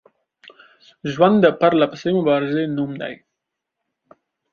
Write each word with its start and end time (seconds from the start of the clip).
ژوند 1.13 1.37
د 1.41 1.45
پرلپسې 1.61 2.09
مبارزې 2.17 2.63
نوم 2.75 2.91
دی 3.01 3.13